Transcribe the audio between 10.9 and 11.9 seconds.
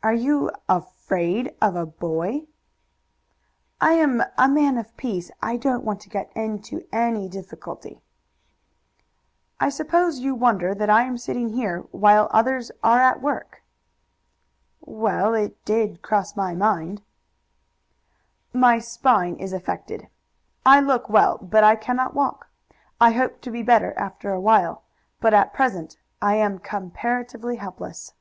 am sitting here